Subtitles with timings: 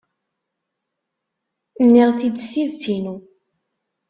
[1.85, 3.15] Nniɣ-t-id s tidet-inu.